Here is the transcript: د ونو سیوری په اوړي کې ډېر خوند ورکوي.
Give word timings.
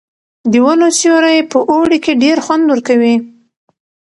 د 0.51 0.53
ونو 0.65 0.87
سیوری 0.99 1.39
په 1.51 1.57
اوړي 1.71 1.99
کې 2.05 2.19
ډېر 2.23 2.37
خوند 2.45 2.63
ورکوي. 2.67 3.15